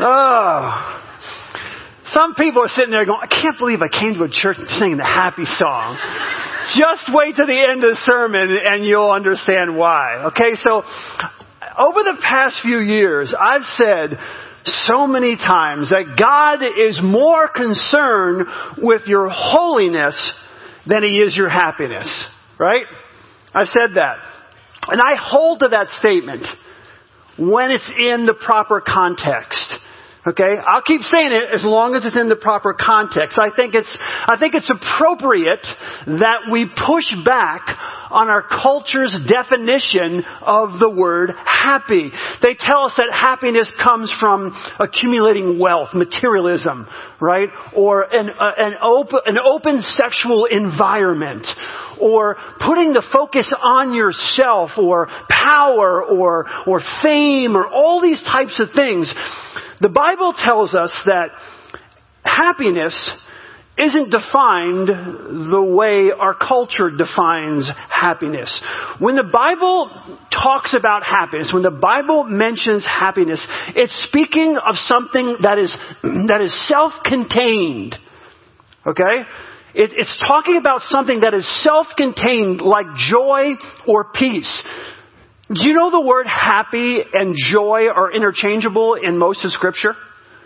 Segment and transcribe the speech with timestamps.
[0.00, 1.04] Oh.
[2.06, 4.96] Some people are sitting there going, I can't believe I came to a church singing
[4.96, 5.98] the happy song.
[6.76, 10.24] Just wait to the end of the sermon and you'll understand why.
[10.32, 10.82] Okay, so
[11.78, 14.18] over the past few years, I've said
[14.64, 18.46] so many times that God is more concerned
[18.78, 20.32] with your holiness
[20.86, 22.08] than he is your happiness.
[22.58, 22.84] Right?
[23.54, 24.18] I've said that.
[24.88, 26.46] And I hold to that statement
[27.38, 29.72] when it's in the proper context.
[30.28, 30.56] Okay?
[30.60, 33.38] I'll keep saying it as long as it's in the proper context.
[33.38, 35.64] I think it's, I think it's appropriate
[36.20, 37.64] that we push back
[38.10, 42.10] on our culture's definition of the word happy.
[42.42, 46.86] They tell us that happiness comes from accumulating wealth, materialism,
[47.20, 47.48] right?
[47.74, 51.46] Or an, uh, an, open, an open sexual environment,
[52.00, 58.60] or putting the focus on yourself, or power, or, or fame, or all these types
[58.60, 59.12] of things.
[59.80, 61.30] The Bible tells us that
[62.24, 63.10] happiness
[63.78, 68.62] isn't defined the way our culture defines happiness.
[68.98, 69.90] When the Bible
[70.32, 76.40] talks about happiness, when the Bible mentions happiness, it's speaking of something that is, that
[76.42, 77.94] is self-contained.
[78.86, 79.22] Okay?
[79.74, 83.54] It, it's talking about something that is self-contained like joy
[83.86, 84.64] or peace.
[85.48, 89.94] Do you know the word happy and joy are interchangeable in most of scripture?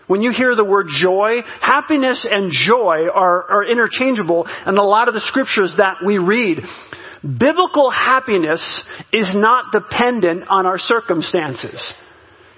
[0.06, 5.08] When you hear the word joy, happiness and joy are, are interchangeable in a lot
[5.08, 6.58] of the scriptures that we read.
[7.22, 11.94] Biblical happiness is not dependent on our circumstances.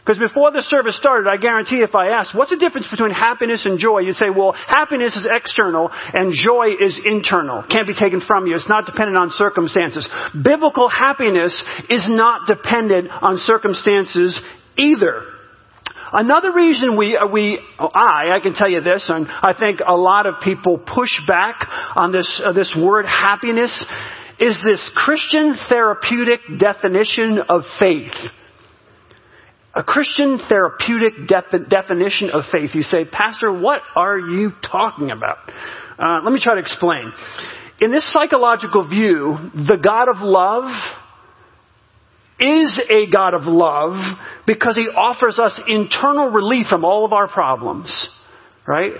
[0.04, 3.64] Because before the service started, I guarantee if I asked, what's the difference between happiness
[3.64, 4.00] and joy?
[4.00, 7.64] You'd say, well, happiness is external and joy is internal.
[7.70, 8.54] Can't be taken from you.
[8.54, 10.06] It's not dependent on circumstances.
[10.32, 11.56] Biblical happiness
[11.88, 14.38] is not dependent on circumstances
[14.76, 15.33] either.
[16.16, 19.96] Another reason we, uh, we, I, I can tell you this, and I think a
[19.96, 21.56] lot of people push back
[21.96, 23.72] on this, uh, this word happiness,
[24.38, 28.12] is this Christian therapeutic definition of faith.
[29.74, 32.70] A Christian therapeutic de- definition of faith.
[32.74, 35.38] You say, Pastor, what are you talking about?
[35.98, 37.12] Uh, let me try to explain.
[37.80, 40.70] In this psychological view, the God of love
[42.44, 43.96] is a God of love
[44.46, 48.08] because He offers us internal relief from all of our problems.
[48.66, 48.92] Right?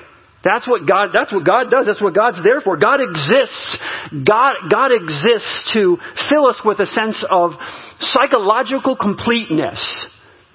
[0.45, 1.87] That's what God, that's what God does.
[1.87, 2.77] That's what God's there for.
[2.77, 3.79] God exists.
[4.13, 5.97] God, God exists to
[6.29, 7.53] fill us with a sense of
[7.99, 9.81] psychological completeness.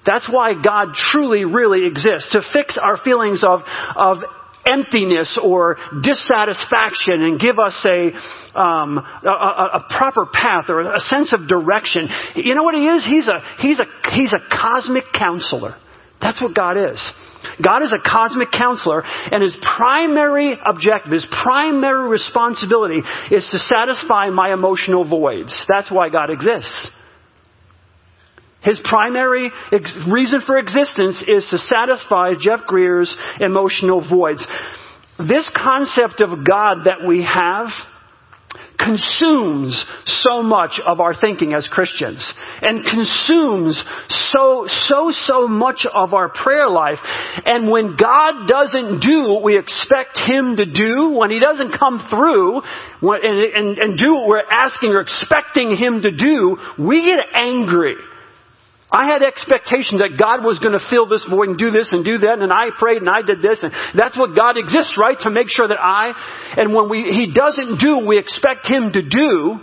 [0.06, 2.30] That's why God truly, really exists.
[2.32, 3.60] To fix our feelings of,
[3.96, 4.18] of
[4.66, 8.12] emptiness or dissatisfaction and give us a,
[8.58, 12.08] um, a, a, proper path or a sense of direction.
[12.36, 13.04] You know what he is?
[13.04, 15.76] He's a, he's a, he's a cosmic counselor.
[16.20, 17.00] That's what God is.
[17.62, 24.28] God is a cosmic counselor and his primary objective, his primary responsibility is to satisfy
[24.28, 25.64] my emotional voids.
[25.68, 26.90] That's why God exists.
[28.62, 34.46] His primary ex- reason for existence is to satisfy Jeff Greer's emotional voids.
[35.18, 37.68] This concept of God that we have
[38.78, 42.32] consumes so much of our thinking as Christians
[42.62, 43.82] and consumes
[44.32, 46.98] so, so, so much of our prayer life.
[47.44, 52.06] And when God doesn't do what we expect Him to do, when He doesn't come
[52.10, 52.62] through
[53.02, 57.96] and, and, and do what we're asking or expecting Him to do, we get angry.
[58.92, 62.04] I had expectations that God was going to fill this void and do this and
[62.04, 65.16] do that, and I prayed and I did this, and that's what God exists, right?
[65.20, 66.10] To make sure that I,
[66.58, 69.60] and when we, He doesn't do we expect Him to do,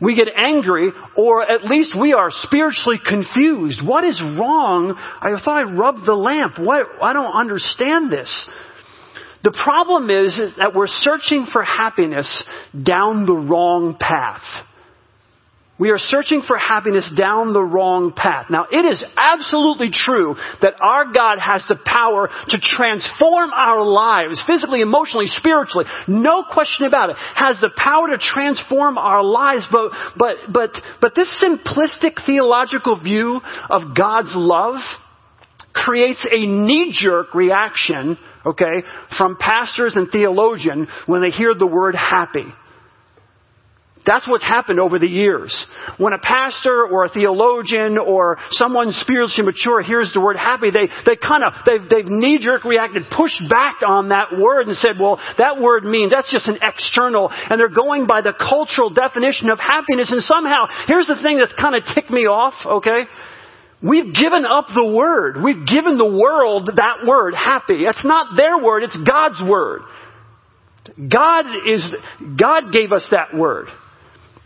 [0.00, 3.80] we get angry, or at least we are spiritually confused.
[3.86, 4.94] What is wrong?
[4.96, 6.58] I thought I rubbed the lamp.
[6.58, 6.86] What?
[7.00, 8.48] I don't understand this.
[9.42, 12.42] The problem is, is that we're searching for happiness
[12.74, 14.42] down the wrong path.
[15.78, 18.46] We are searching for happiness down the wrong path.
[18.48, 24.42] Now, it is absolutely true that our God has the power to transform our lives,
[24.46, 25.84] physically, emotionally, spiritually.
[26.08, 27.16] No question about it.
[27.34, 30.70] Has the power to transform our lives, but, but, but,
[31.02, 34.76] but this simplistic theological view of God's love
[35.74, 38.16] creates a knee-jerk reaction,
[38.46, 38.82] okay,
[39.18, 42.46] from pastors and theologians when they hear the word happy.
[44.06, 45.50] That's what's happened over the years.
[45.98, 50.86] When a pastor or a theologian or someone spiritually mature hears the word happy, they,
[51.04, 55.18] they kind of, they've, they've knee-jerk reacted, pushed back on that word and said, well,
[55.38, 59.58] that word means that's just an external, and they're going by the cultural definition of
[59.58, 63.10] happiness, and somehow, here's the thing that's kind of ticked me off, okay?
[63.82, 65.42] We've given up the word.
[65.42, 67.82] We've given the world that word, happy.
[67.84, 69.82] It's not their word, it's God's word.
[70.96, 71.84] God is,
[72.38, 73.66] God gave us that word.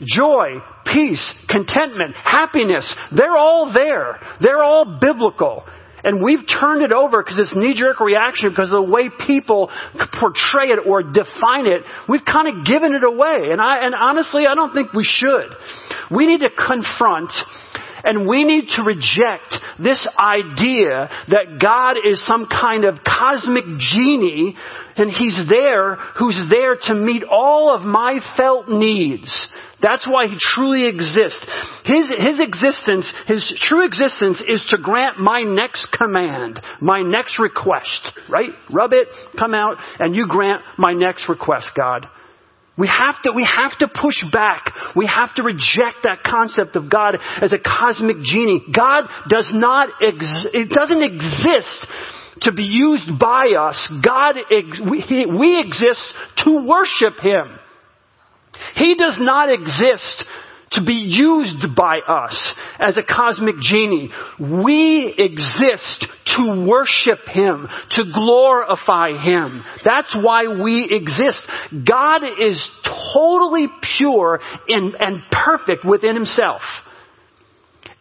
[0.03, 0.57] Joy,
[0.87, 4.19] peace, contentment, happiness, they're all there.
[4.41, 5.65] They're all biblical.
[6.03, 9.71] And we've turned it over because it's knee-jerk reaction because of the way people
[10.19, 11.83] portray it or define it.
[12.09, 13.51] We've kind of given it away.
[13.53, 15.51] And I, and honestly, I don't think we should.
[16.11, 17.33] We need to confront
[18.05, 24.57] and we need to reject this idea that God is some kind of cosmic genie
[24.97, 29.49] and He's there who's there to meet all of my felt needs.
[29.83, 31.47] That's why He truly exists.
[31.85, 38.11] His, His existence, His true existence is to grant my next command, my next request,
[38.29, 38.51] right?
[38.71, 39.09] Rub it,
[39.39, 42.07] come out, and you grant my next request, God.
[42.81, 44.73] We have to, we have to push back.
[44.97, 48.65] We have to reject that concept of God as a cosmic genie.
[48.75, 51.87] God does not, ex- it doesn't exist
[52.43, 53.77] to be used by us.
[54.03, 56.01] God, ex- we, he, we exist
[56.45, 57.59] to worship Him.
[58.77, 60.25] He does not exist
[60.73, 64.11] to be used by us as a cosmic genie.
[64.39, 66.07] We exist
[66.37, 69.63] to worship Him, to glorify Him.
[69.85, 71.43] That's why we exist.
[71.89, 72.71] God is
[73.15, 76.63] totally pure and, and perfect within Himself.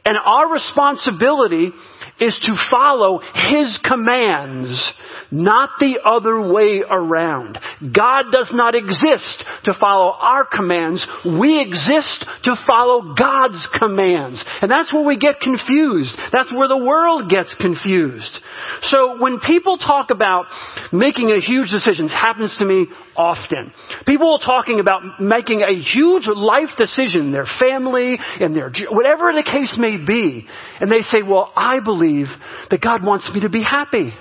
[0.05, 1.71] And our responsibility
[2.19, 4.93] is to follow His commands,
[5.31, 7.57] not the other way around.
[7.81, 11.05] God does not exist to follow our commands.
[11.25, 14.43] We exist to follow God's commands.
[14.61, 16.17] And that's where we get confused.
[16.31, 18.39] That's where the world gets confused.
[18.83, 20.45] So when people talk about
[20.91, 22.87] making a huge decision, happens to me
[23.19, 23.73] often.
[24.05, 29.43] People are talking about making a huge life decision, their family and their, whatever the
[29.43, 30.47] case may be.
[30.79, 32.27] And they say, well, I believe
[32.71, 34.13] that God wants me to be happy.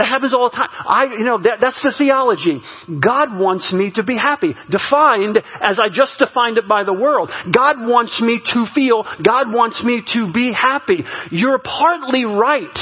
[0.00, 0.70] That happens all the time.
[0.72, 2.62] I, you know, that, that's the theology.
[2.88, 4.56] God wants me to be happy.
[4.70, 7.28] Defined as I just defined it by the world.
[7.52, 11.04] God wants me to feel, God wants me to be happy.
[11.30, 12.72] You're partly right.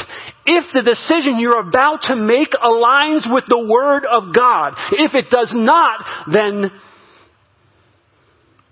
[0.46, 4.74] If the decision you're about to make aligns with the Word of God.
[4.92, 6.70] If it does not, then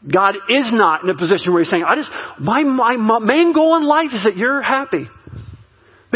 [0.06, 3.52] God is not in a position where He's saying, I just, my, my, my main
[3.52, 5.08] goal in life is that you're happy.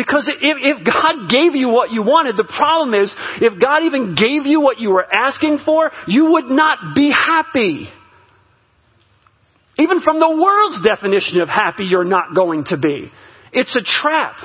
[0.01, 4.15] Because if, if God gave you what you wanted, the problem is, if God even
[4.15, 7.87] gave you what you were asking for, you would not be happy.
[9.79, 13.13] Even from the world's definition of happy, you're not going to be.
[13.53, 14.37] It's a trap.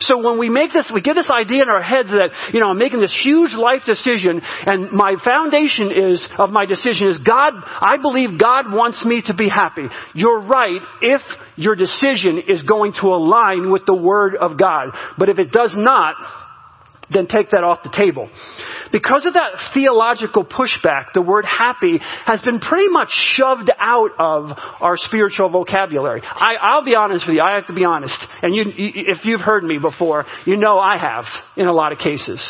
[0.00, 2.68] So when we make this, we get this idea in our heads that, you know,
[2.68, 7.52] I'm making this huge life decision and my foundation is, of my decision is God,
[7.64, 9.86] I believe God wants me to be happy.
[10.14, 11.20] You're right if
[11.56, 14.88] your decision is going to align with the Word of God.
[15.18, 16.14] But if it does not,
[17.12, 18.30] then take that off the table.
[18.92, 24.56] Because of that theological pushback, the word happy has been pretty much shoved out of
[24.80, 26.22] our spiritual vocabulary.
[26.24, 27.42] I, will be honest with you.
[27.42, 28.16] I have to be honest.
[28.42, 31.24] And you, if you've heard me before, you know I have
[31.56, 32.40] in a lot of cases.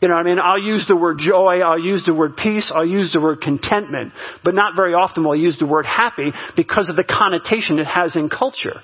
[0.00, 0.38] You know what I mean?
[0.38, 4.12] I'll use the word joy, I'll use the word peace, I'll use the word contentment,
[4.44, 7.86] but not very often will I use the word happy because of the connotation it
[7.86, 8.80] has in culture.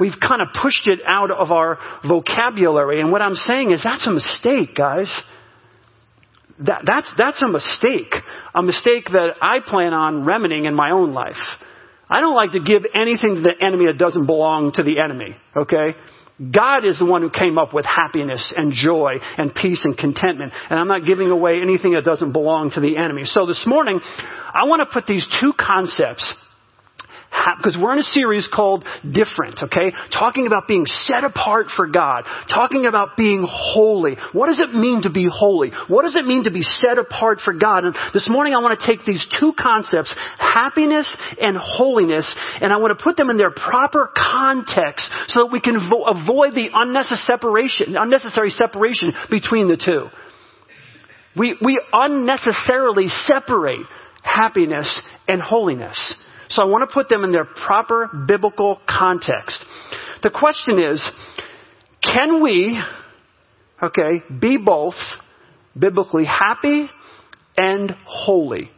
[0.00, 3.00] We've kind of pushed it out of our vocabulary.
[3.00, 5.14] And what I'm saying is that's a mistake, guys.
[6.60, 8.14] That, that's, that's a mistake.
[8.54, 11.36] A mistake that I plan on remedying in my own life.
[12.08, 15.36] I don't like to give anything to the enemy that doesn't belong to the enemy,
[15.56, 15.94] okay?
[16.40, 20.52] God is the one who came up with happiness and joy and peace and contentment.
[20.70, 23.24] And I'm not giving away anything that doesn't belong to the enemy.
[23.26, 26.34] So this morning, I want to put these two concepts
[27.58, 29.92] because we're in a series called Different, okay?
[30.12, 32.24] Talking about being set apart for God.
[32.48, 34.16] Talking about being holy.
[34.32, 35.72] What does it mean to be holy?
[35.88, 37.84] What does it mean to be set apart for God?
[37.84, 42.78] And this morning I want to take these two concepts, happiness and holiness, and I
[42.78, 46.68] want to put them in their proper context so that we can vo- avoid the
[46.72, 50.06] unnecessary separation, unnecessary separation between the two.
[51.36, 53.86] We, we unnecessarily separate
[54.22, 56.14] happiness and holiness.
[56.50, 59.64] So I want to put them in their proper biblical context.
[60.22, 61.00] The question is,
[62.02, 62.80] can we,
[63.82, 64.96] okay, be both
[65.78, 66.88] biblically happy
[67.56, 68.70] and holy?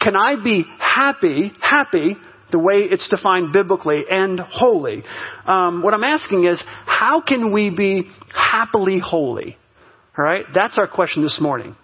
[0.00, 2.16] Can I be happy, happy,
[2.50, 5.04] the way it's defined biblically, and holy?
[5.46, 9.56] Um, what I'm asking is, how can we be happily holy?
[10.16, 11.76] All right, that's our question this morning.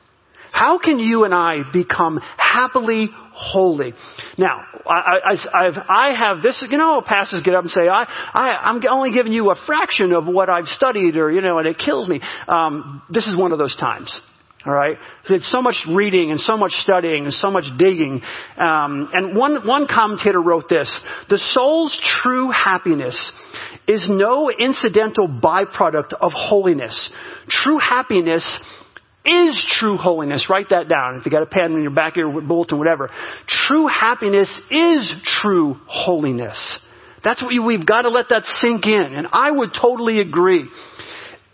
[0.51, 3.93] How can you and I become happily holy.
[4.39, 8.05] Now, I, I, I've, I have this, you know, pastors get up and say, I,
[8.33, 11.67] I, I'm only giving you a fraction of what I've studied or, you know, and
[11.67, 12.21] it kills me.
[12.49, 14.19] Um, this is one of those times.
[14.67, 14.97] All right,
[15.29, 18.23] there's so much reading and so much studying and so much digging.
[18.57, 20.91] Um, and one one commentator wrote this:
[21.29, 23.31] the soul's true happiness
[23.87, 27.11] is no incidental byproduct of holiness.
[27.51, 28.43] True happiness
[29.25, 30.47] is true holiness.
[30.51, 31.17] Write that down.
[31.17, 33.11] If you got a pen in your back your bulletin, whatever.
[33.47, 35.13] True happiness is
[35.43, 36.79] true holiness.
[37.25, 39.15] That's what we, we've got to let that sink in.
[39.15, 40.69] And I would totally agree.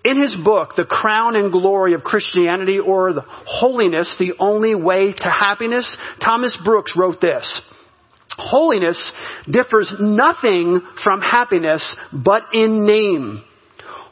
[0.03, 5.13] In his book, The Crown and Glory of Christianity or the Holiness, the Only Way
[5.13, 7.63] to Happiness, Thomas Brooks wrote this.
[8.37, 9.13] Holiness
[9.49, 13.45] differs nothing from happiness but in name.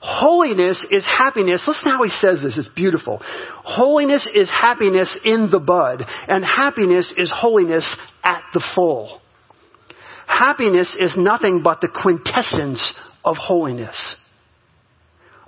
[0.01, 1.65] Holiness is happiness.
[1.67, 2.57] Listen to how he says this.
[2.57, 3.21] It's beautiful.
[3.65, 7.85] Holiness is happiness in the bud, and happiness is holiness
[8.23, 9.21] at the full.
[10.27, 14.17] Happiness is nothing but the quintessence of holiness.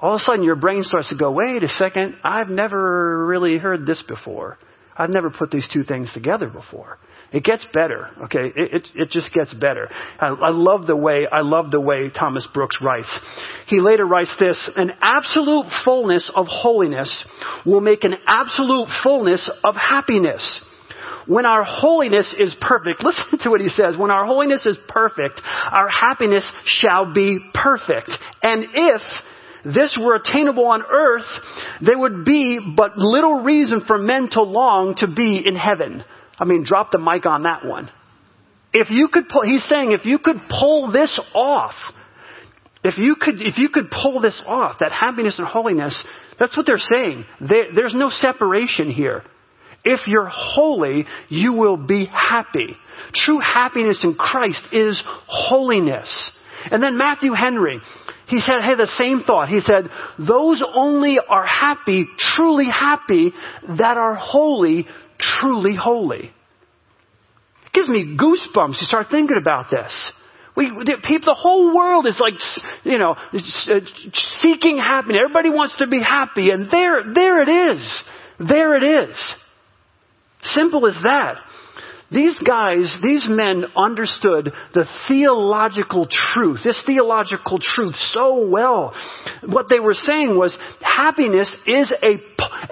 [0.00, 3.58] All of a sudden your brain starts to go, wait a second, I've never really
[3.58, 4.58] heard this before.
[4.96, 6.98] I've never put these two things together before.
[7.32, 8.46] It gets better, okay?
[8.56, 9.88] It, it, it just gets better.
[10.18, 13.20] I, I love the way, I love the way Thomas Brooks writes.
[13.66, 17.24] He later writes this, an absolute fullness of holiness
[17.64, 20.60] will make an absolute fullness of happiness.
[21.26, 23.96] When our holiness is perfect, listen to what he says.
[23.96, 28.10] When our holiness is perfect, our happiness shall be perfect.
[28.42, 29.02] And if
[29.64, 31.26] this were attainable on earth,
[31.82, 36.04] there would be but little reason for men to long to be in heaven.
[36.38, 37.90] I mean, drop the mic on that one.
[38.72, 41.74] If you could pull, he's saying if you could pull this off,
[42.82, 46.02] if you could, if you could pull this off, that happiness and holiness,
[46.38, 47.26] that's what they're saying.
[47.40, 49.22] There, there's no separation here.
[49.84, 52.76] If you're holy, you will be happy.
[53.14, 56.30] True happiness in Christ is holiness.
[56.70, 57.80] And then Matthew Henry,
[58.26, 59.48] he said, hey, the same thought.
[59.48, 59.88] He said,
[60.18, 63.32] those only are happy, truly happy,
[63.78, 64.86] that are holy,
[65.18, 66.30] truly holy.
[67.66, 70.12] It gives me goosebumps to start thinking about this.
[70.56, 70.68] We,
[71.04, 72.34] people, the whole world is like,
[72.84, 73.80] you know, uh,
[74.40, 75.20] seeking happiness.
[75.24, 78.02] Everybody wants to be happy, and there, there it is.
[78.38, 79.34] There it is.
[80.42, 81.36] Simple as that.
[82.12, 88.94] These guys, these men understood the theological truth, this theological truth so well.
[89.46, 92.20] What they were saying was happiness is a,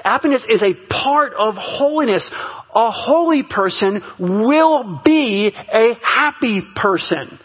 [0.02, 2.28] happiness is a part of holiness.
[2.74, 7.38] A holy person will be a happy person.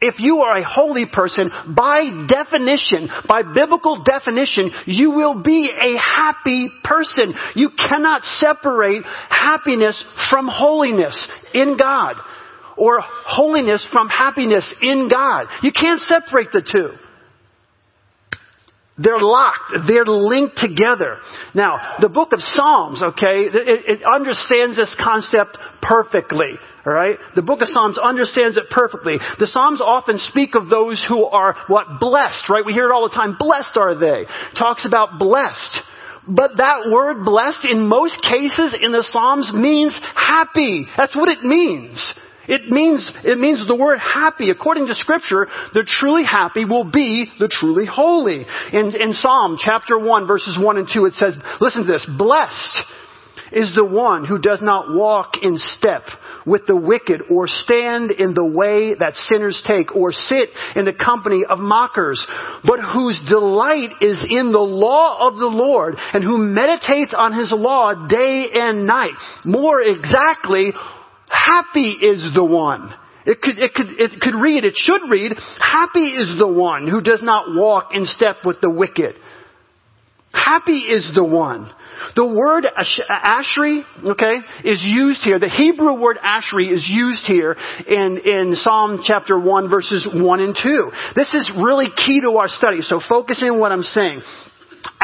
[0.00, 5.98] If you are a holy person, by definition, by biblical definition, you will be a
[5.98, 7.34] happy person.
[7.56, 12.14] You cannot separate happiness from holiness in God
[12.76, 15.46] or holiness from happiness in God.
[15.62, 16.92] You can't separate the two.
[18.98, 19.86] They're locked.
[19.86, 21.18] They're linked together.
[21.54, 26.58] Now, the book of Psalms, okay, it, it understands this concept perfectly.
[26.84, 27.18] All right?
[27.36, 29.18] The book of Psalms understands it perfectly.
[29.38, 32.64] The Psalms often speak of those who are what blessed, right?
[32.66, 33.36] We hear it all the time.
[33.38, 34.26] Blessed are they.
[34.58, 35.78] Talks about blessed.
[36.26, 40.86] But that word blessed in most cases in the Psalms means happy.
[40.96, 42.14] That's what it means.
[42.48, 44.50] It means, it means the word happy.
[44.50, 48.46] According to scripture, the truly happy will be the truly holy.
[48.72, 52.84] In, in Psalm chapter 1 verses 1 and 2 it says, listen to this, blessed
[53.52, 56.02] is the one who does not walk in step
[56.46, 60.92] with the wicked or stand in the way that sinners take or sit in the
[60.92, 62.24] company of mockers,
[62.64, 67.52] but whose delight is in the law of the Lord and who meditates on his
[67.52, 69.16] law day and night.
[69.44, 70.72] More exactly,
[71.30, 72.94] Happy is the one.
[73.26, 77.02] It could, it could, it could read, it should read, happy is the one who
[77.02, 79.16] does not walk in step with the wicked.
[80.32, 81.70] Happy is the one.
[82.16, 82.66] The word
[83.10, 83.82] ashri,
[84.12, 85.38] okay, is used here.
[85.38, 87.56] The Hebrew word ashri is used here
[87.86, 90.90] in, in Psalm chapter 1 verses 1 and 2.
[91.16, 94.22] This is really key to our study, so focus in what I'm saying.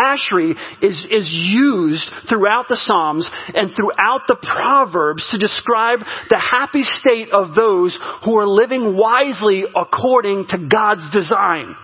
[0.01, 6.83] Ashri is, is used throughout the Psalms and throughout the Proverbs to describe the happy
[6.83, 11.77] state of those who are living wisely according to God's design.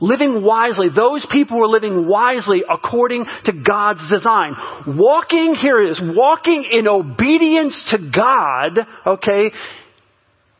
[0.00, 0.88] Living wisely.
[0.94, 4.54] Those people are living wisely according to God's design.
[4.86, 9.50] Walking, here it is, walking in obedience to God, okay,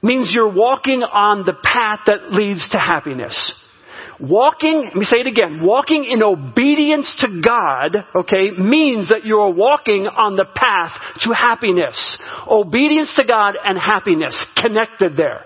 [0.03, 3.55] means you're walking on the path that leads to happiness.
[4.21, 9.53] Walking, let me say it again, walking in obedience to God, okay, means that you're
[9.53, 12.19] walking on the path to happiness.
[12.49, 15.45] Obedience to God and happiness connected there.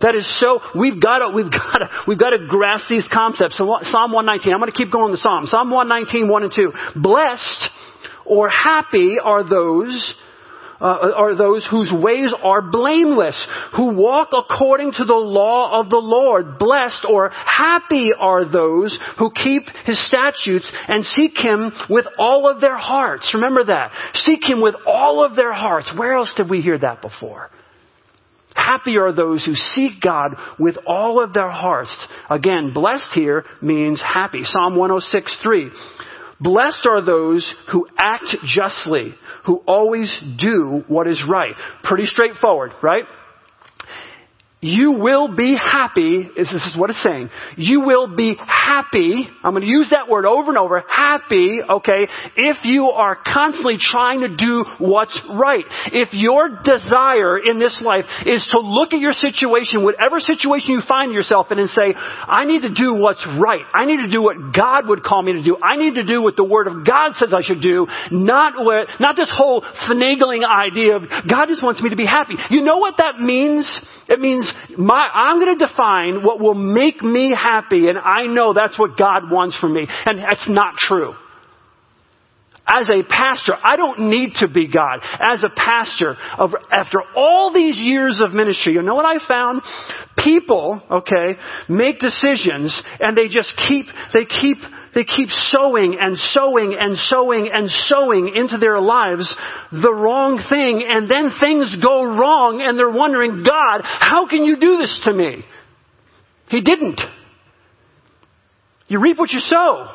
[0.00, 3.56] That is so, we've got to, we've got to, we've got to grasp these concepts.
[3.56, 5.46] So Psalm 119, I'm going to keep going to Psalm.
[5.46, 6.72] Psalm 119, 1 and 2.
[6.96, 7.70] Blessed
[8.26, 10.14] or happy are those
[10.82, 13.46] uh, are those whose ways are blameless,
[13.76, 16.58] who walk according to the law of the Lord.
[16.58, 22.60] Blessed or happy are those who keep his statutes and seek him with all of
[22.60, 23.30] their hearts.
[23.32, 23.92] Remember that.
[24.14, 25.92] Seek him with all of their hearts.
[25.96, 27.50] Where else did we hear that before?
[28.54, 31.96] Happy are those who seek God with all of their hearts.
[32.28, 34.42] Again, blessed here means happy.
[34.44, 35.70] Psalm 106, 3.
[36.42, 39.14] Blessed are those who act justly,
[39.46, 41.54] who always do what is right.
[41.84, 43.04] Pretty straightforward, right?
[44.64, 47.30] You will be happy, is this is what it's saying.
[47.56, 52.06] You will be happy, I'm going to use that word over and over, happy, okay,
[52.36, 55.64] if you are constantly trying to do what's right.
[55.86, 60.82] If your desire in this life is to look at your situation, whatever situation you
[60.86, 63.66] find yourself in and say, I need to do what's right.
[63.74, 65.56] I need to do what God would call me to do.
[65.60, 68.86] I need to do what the Word of God says I should do, not what,
[69.00, 72.34] not this whole finagling idea of God just wants me to be happy.
[72.50, 73.66] You know what that means?
[74.08, 78.52] It means my, I'm going to define what will make me happy, and I know
[78.52, 79.86] that's what God wants for me.
[79.88, 81.14] And that's not true.
[82.66, 85.00] As a pastor, I don't need to be God.
[85.02, 86.16] As a pastor,
[86.70, 89.62] after all these years of ministry, you know what I found?
[90.16, 94.58] People, okay, make decisions and they just keep, they keep
[94.94, 99.34] they keep sowing and sowing and sowing and sowing into their lives
[99.70, 104.56] the wrong thing and then things go wrong and they're wondering, God, how can you
[104.60, 105.44] do this to me?
[106.48, 107.00] He didn't.
[108.88, 109.88] You reap what you sow.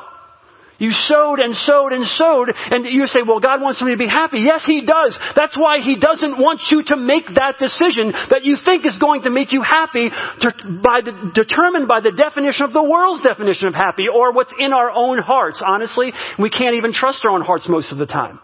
[0.78, 4.06] You sowed and sowed and sowed, and you say, well, God wants me to be
[4.06, 4.38] happy.
[4.38, 5.18] Yes, He does.
[5.34, 9.22] That's why He doesn't want you to make that decision that you think is going
[9.22, 13.66] to make you happy to, by the, determined by the definition of the world's definition
[13.66, 15.60] of happy or what's in our own hearts.
[15.66, 18.38] Honestly, we can't even trust our own hearts most of the time.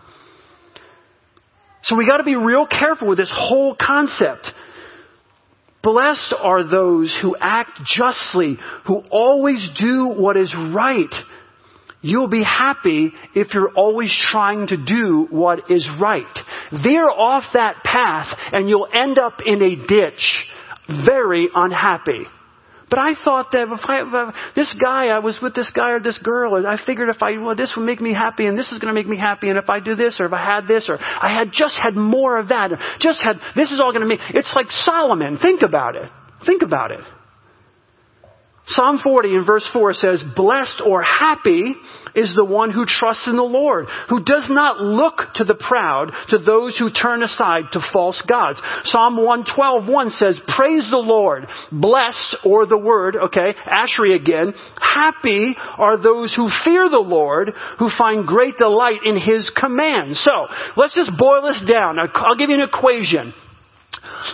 [1.85, 4.51] So we gotta be real careful with this whole concept.
[5.85, 11.15] Blessed are those who act justly, who always do what is right
[12.05, 16.27] You'll be happy if you're always trying to do what is right.
[16.83, 20.45] Veer off that path and you'll end up in a ditch,
[21.07, 22.27] very unhappy.
[22.91, 26.01] But I thought that if I, if this guy, I was with this guy or
[26.01, 28.71] this girl, and I figured if I, well, this would make me happy, and this
[28.71, 30.69] is going to make me happy, and if I do this, or if I had
[30.69, 34.03] this, or I had just had more of that, just had, this is all going
[34.03, 35.39] to make, it's like Solomon.
[35.39, 36.11] Think about it.
[36.45, 37.01] Think about it.
[38.67, 41.75] Psalm 40 in verse 4 says, Blessed or happy
[42.15, 46.13] is the one who trusts in the Lord, who does not look to the proud,
[46.31, 48.63] to those who turn aside to false gods.
[48.85, 55.57] Psalm 112, 1 says, Praise the Lord, blessed, or the word, okay, Ashri again, happy
[55.77, 60.23] are those who fear the Lord, who find great delight in His commands.
[60.25, 60.47] So,
[60.77, 61.99] let's just boil this down.
[61.99, 63.35] I'll give you an equation.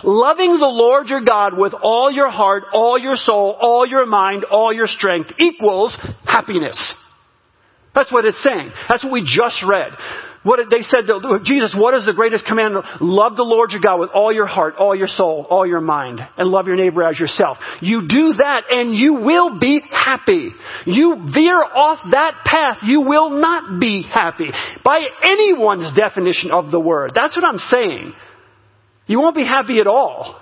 [0.03, 4.45] Loving the Lord your God with all your heart, all your soul, all your mind,
[4.45, 6.93] all your strength equals happiness.
[7.93, 8.71] That's what it's saying.
[8.87, 9.91] That's what we just read.
[10.43, 11.05] What they said,
[11.43, 12.73] Jesus, what is the greatest command?
[12.99, 16.19] Love the Lord your God with all your heart, all your soul, all your mind,
[16.35, 17.57] and love your neighbor as yourself.
[17.79, 20.49] You do that and you will be happy.
[20.87, 24.49] You veer off that path, you will not be happy.
[24.83, 27.11] By anyone's definition of the word.
[27.13, 28.13] That's what I'm saying.
[29.07, 30.39] You won't be happy at all.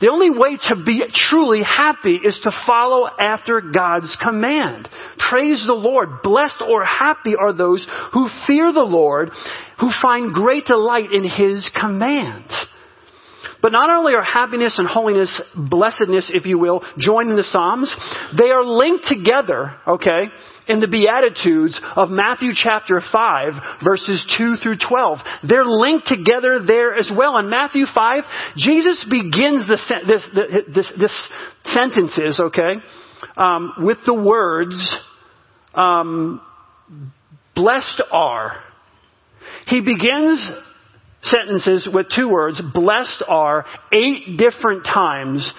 [0.00, 4.88] The only way to be truly happy is to follow after God's command.
[5.30, 6.22] Praise the Lord.
[6.22, 9.30] Blessed or happy are those who fear the Lord,
[9.80, 12.52] who find great delight in His commands.
[13.64, 17.90] But not only are happiness and holiness, blessedness, if you will, joined in the Psalms,
[18.36, 20.24] they are linked together, okay,
[20.68, 25.18] in the Beatitudes of Matthew chapter 5, verses 2 through 12.
[25.48, 27.38] They're linked together there as well.
[27.38, 28.24] In Matthew 5,
[28.58, 30.26] Jesus begins this, this,
[30.74, 31.30] this, this
[31.64, 32.74] sentences, okay,
[33.38, 34.94] um, with the words,
[35.72, 36.42] um,
[37.54, 38.62] blessed are.
[39.68, 40.50] He begins
[41.24, 45.50] sentences with two words, blessed are, eight different times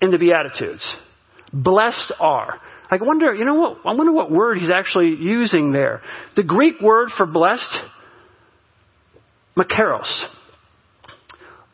[0.00, 0.96] in the Beatitudes.
[1.52, 2.60] Blessed are.
[2.90, 6.02] I wonder, you know what, I wonder what word he's actually using there.
[6.36, 7.76] The Greek word for blessed,
[9.56, 10.24] makarios,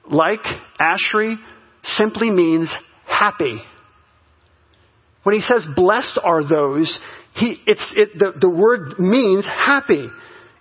[0.07, 0.41] like
[0.81, 1.37] Ashri,
[1.85, 2.71] simply means
[3.07, 3.61] happy.
[5.23, 6.99] When he says blessed are those,
[7.35, 10.09] he, it's, it, the, the word means happy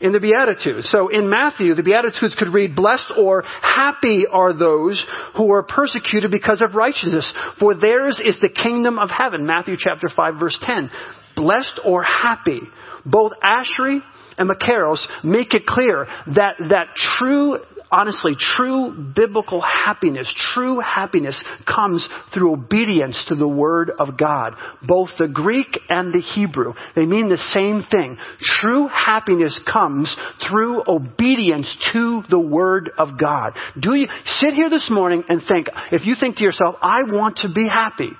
[0.01, 0.89] in the Beatitudes.
[0.89, 5.05] So in Matthew, the Beatitudes could read, blessed or happy are those
[5.37, 9.45] who are persecuted because of righteousness, for theirs is the kingdom of heaven.
[9.45, 10.89] Matthew chapter 5 verse 10.
[11.35, 12.61] Blessed or happy.
[13.05, 14.01] Both Ashri
[14.37, 16.87] and Makarios make it clear that, that
[17.17, 17.59] true
[17.91, 24.56] honestly, true biblical happiness, true happiness comes through obedience to the Word of God.
[24.88, 28.17] Both the Greek and the Hebrew, they mean the same thing.
[28.39, 30.15] True happiness comes
[30.49, 33.54] through obedience to the Word of God.
[33.80, 37.38] Do you sit here this morning and think, if you think to yourself, I want
[37.38, 38.12] to be happy.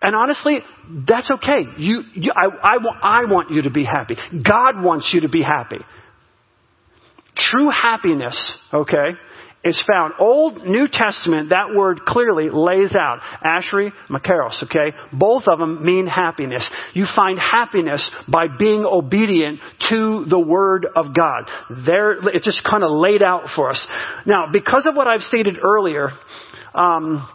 [0.00, 0.60] And honestly,
[1.08, 1.62] that's okay.
[1.76, 4.16] You, you I, I, I want you to be happy.
[4.32, 5.78] God wants you to be happy.
[7.38, 9.16] True happiness, okay,
[9.64, 10.14] is found.
[10.18, 13.20] Old, New Testament, that word clearly lays out.
[13.44, 14.96] Ashri, Makarios, okay?
[15.12, 16.68] Both of them mean happiness.
[16.94, 21.48] You find happiness by being obedient to the Word of God.
[21.86, 23.86] There, it's just kind of laid out for us.
[24.26, 26.10] Now, because of what I've stated earlier,
[26.74, 27.26] um,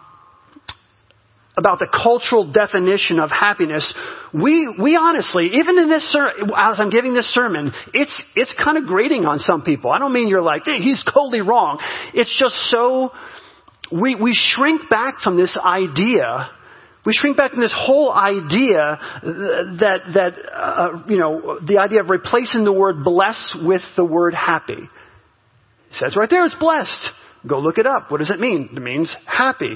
[1.56, 3.94] about the cultural definition of happiness,
[4.34, 8.78] we, we honestly, even in this, ser- as I'm giving this sermon, it's, it's kind
[8.78, 9.92] of grating on some people.
[9.92, 11.80] I don't mean you're like, hey, he's totally wrong.
[12.14, 13.12] It's just so,
[13.92, 16.50] we, we shrink back from this idea
[17.06, 22.10] we shrink back from this whole idea that, that uh, you know, the idea of
[22.10, 24.74] replacing the word bless with the word happy.
[24.74, 27.10] It says right there, it's blessed.
[27.48, 28.10] Go look it up.
[28.10, 28.70] What does it mean?
[28.74, 29.76] It means happy.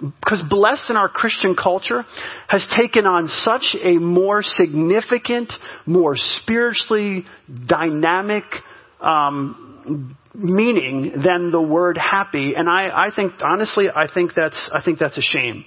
[0.00, 2.04] Because blessed in our Christian culture
[2.48, 5.52] has taken on such a more significant,
[5.84, 7.26] more spiritually
[7.66, 8.44] dynamic
[9.00, 12.54] um, meaning than the word happy.
[12.56, 15.64] And I, I think, honestly, I think that's, I think that's a shame.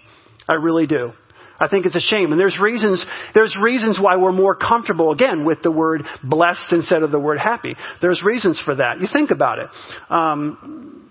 [0.47, 1.13] I really do.
[1.59, 2.31] I think it's a shame.
[2.31, 7.03] And there's reasons, there's reasons why we're more comfortable, again, with the word blessed instead
[7.03, 7.75] of the word happy.
[8.01, 8.99] There's reasons for that.
[8.99, 9.67] You think about it.
[10.09, 11.02] Um,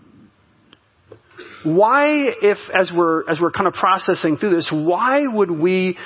[1.65, 2.07] why,
[2.43, 5.97] if, as we're, as we're kind of processing through this, why would we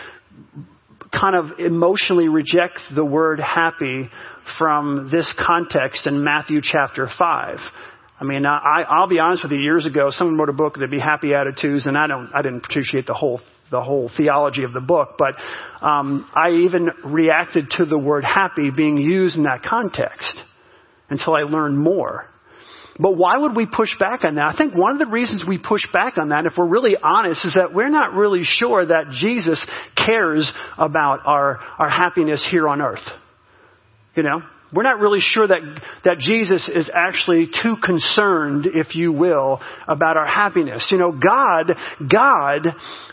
[1.12, 4.10] kind of emotionally reject the word happy
[4.58, 7.58] from this context in Matthew chapter 5?
[8.18, 9.58] I mean, I, I'll be honest with you.
[9.58, 12.64] Years ago, someone wrote a book that'd be happy attitudes, and I don't, I didn't
[12.64, 13.40] appreciate the whole,
[13.70, 15.16] the whole theology of the book.
[15.18, 15.34] But
[15.82, 20.40] um, I even reacted to the word happy being used in that context
[21.10, 22.26] until I learned more.
[22.98, 24.54] But why would we push back on that?
[24.54, 27.44] I think one of the reasons we push back on that, if we're really honest,
[27.44, 29.64] is that we're not really sure that Jesus
[29.96, 33.06] cares about our, our happiness here on earth.
[34.14, 34.42] You know?
[34.72, 35.60] We're not really sure that,
[36.04, 40.88] that Jesus is actually too concerned, if you will, about our happiness.
[40.90, 41.72] You know, God,
[42.10, 42.66] God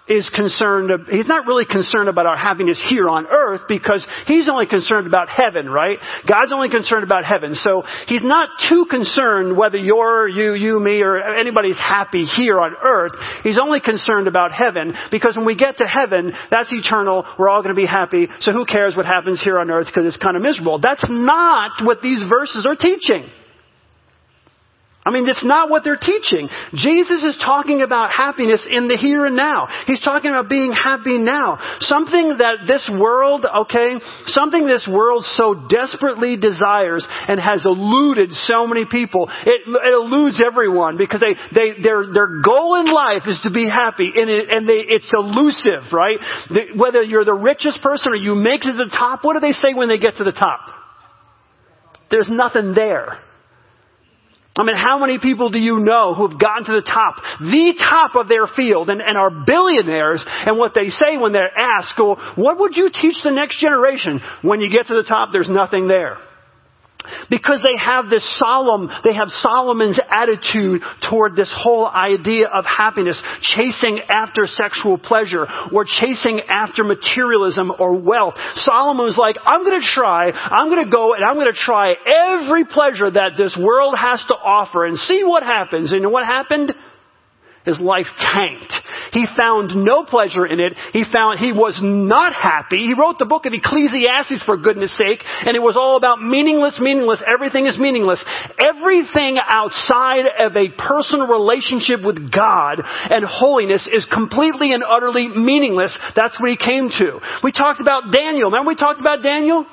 [0.07, 4.67] is concerned, He's not really concerned about our happiness here on earth because He's only
[4.67, 5.99] concerned about heaven, right?
[6.29, 7.55] God's only concerned about heaven.
[7.55, 12.75] So He's not too concerned whether you're, you, you, me, or anybody's happy here on
[12.83, 13.13] earth.
[13.43, 17.25] He's only concerned about heaven because when we get to heaven, that's eternal.
[17.39, 18.27] We're all going to be happy.
[18.41, 20.79] So who cares what happens here on earth because it's kind of miserable.
[20.79, 23.29] That's not not what these verses are teaching.
[25.05, 26.47] I mean, it's not what they're teaching.
[26.73, 29.67] Jesus is talking about happiness in the here and now.
[29.85, 31.59] He's talking about being happy now.
[31.81, 38.65] Something that this world, okay, something this world so desperately desires and has eluded so
[38.65, 39.29] many people.
[39.45, 43.67] It, it eludes everyone because they, they, their, their goal in life is to be
[43.67, 46.19] happy and, it, and they, it's elusive, right?
[46.75, 49.51] whether you're the richest person or you make it to the top, what do they
[49.51, 50.61] say when they get to the top?
[52.09, 53.19] There's nothing there.
[54.55, 57.73] I mean, how many people do you know who have gotten to the top, the
[57.79, 61.95] top of their field and, and are billionaires and what they say when they're asked,
[61.97, 64.21] well, what would you teach the next generation?
[64.43, 66.17] When you get to the top, there's nothing there.
[67.29, 73.21] Because they have this solemn, they have Solomon's attitude toward this whole idea of happiness,
[73.41, 78.35] chasing after sexual pleasure or chasing after materialism or wealth.
[78.55, 83.33] Solomon's like, I'm gonna try, I'm gonna go and I'm gonna try every pleasure that
[83.37, 85.93] this world has to offer and see what happens.
[85.93, 86.73] And what happened?
[87.65, 88.73] His life tanked.
[89.13, 90.73] He found no pleasure in it.
[90.91, 92.83] He found he was not happy.
[92.83, 96.79] He wrote the book of Ecclesiastes for goodness sake, and it was all about meaningless,
[96.79, 97.21] meaningless.
[97.25, 98.23] Everything is meaningless.
[98.59, 105.97] Everything outside of a personal relationship with God and holiness is completely and utterly meaningless.
[106.15, 107.19] That's what he came to.
[107.43, 108.51] We talked about Daniel.
[108.51, 109.65] Remember we talked about Daniel?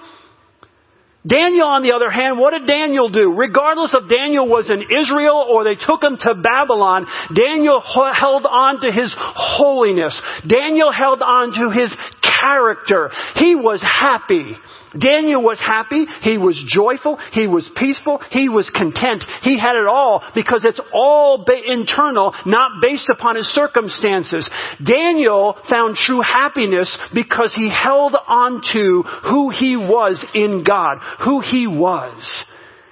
[1.27, 3.35] Daniel, on the other hand, what did Daniel do?
[3.37, 8.81] Regardless of Daniel was in Israel or they took him to Babylon, Daniel held on
[8.81, 10.19] to his holiness.
[10.47, 13.11] Daniel held on to his character.
[13.35, 14.57] He was happy.
[14.99, 16.07] Daniel was happy.
[16.23, 17.19] He was joyful.
[17.33, 18.21] He was peaceful.
[18.31, 19.25] He was content.
[19.43, 24.51] He had it all because it's all internal, not based upon his circumstances.
[24.85, 31.41] Daniel found true happiness because he held on to who he was in God, who
[31.41, 32.45] he was.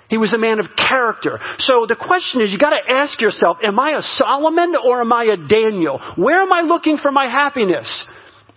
[0.09, 1.39] He was a man of character.
[1.59, 5.25] So the question is, you gotta ask yourself, am I a Solomon or am I
[5.25, 6.01] a Daniel?
[6.17, 8.07] Where am I looking for my happiness?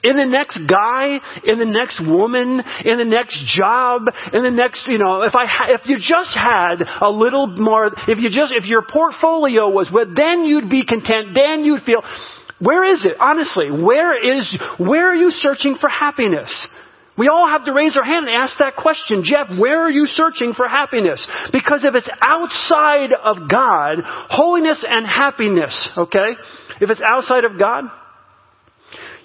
[0.04, 4.88] In the next guy, in the next woman, in the next job, in the next,
[4.88, 8.66] you know, if I, if you just had a little more, if you just, if
[8.66, 12.04] your portfolio was what, then you'd be content, then you'd feel,
[12.60, 13.18] where is it?
[13.20, 16.68] Honestly, where is, where are you searching for happiness?
[17.18, 19.24] We all have to raise our hand and ask that question.
[19.24, 21.28] Jeff, where are you searching for happiness?
[21.52, 26.34] Because if it's outside of God, holiness and happiness, okay?
[26.80, 27.84] If it's outside of God,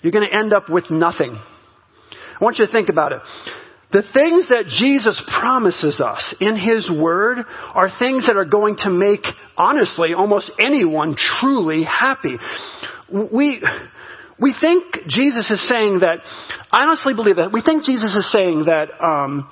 [0.07, 1.33] you're going to end up with nothing.
[1.33, 3.19] I want you to think about it.
[3.93, 7.39] The things that Jesus promises us in His Word
[7.75, 9.23] are things that are going to make,
[9.57, 12.37] honestly, almost anyone truly happy.
[13.11, 13.61] We,
[14.41, 16.19] we think Jesus is saying that,
[16.71, 19.51] I honestly believe that, we think Jesus is saying that, um,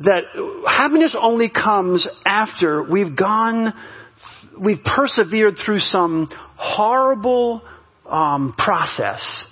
[0.00, 0.24] that
[0.68, 3.72] happiness only comes after we've gone,
[4.60, 7.62] we've persevered through some horrible
[8.04, 9.46] um, process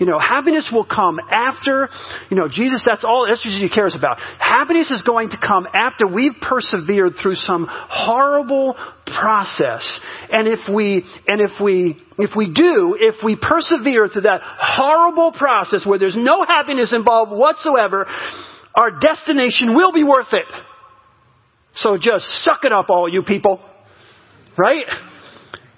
[0.00, 1.90] you know, happiness will come after,
[2.30, 4.18] you know, Jesus, that's all, he cares about.
[4.38, 10.00] Happiness is going to come after we've persevered through some horrible process.
[10.30, 15.32] And if we, and if we, if we do, if we persevere through that horrible
[15.32, 18.06] process where there's no happiness involved whatsoever,
[18.74, 20.46] our destination will be worth it.
[21.74, 23.60] So just suck it up, all you people.
[24.56, 24.86] Right?